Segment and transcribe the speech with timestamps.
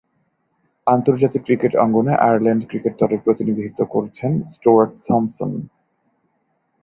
[0.87, 5.51] আন্তর্জাতিক ক্রিকেট অঙ্গনে Ireland cricket দলের প্রতিনিধিত্ব করছেন স্টুয়ার্ট থম্পসন।